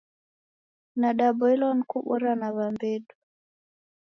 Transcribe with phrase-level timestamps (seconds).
[0.99, 2.47] Nadaboilwa ni kubora na.
[2.55, 3.13] w'ambedu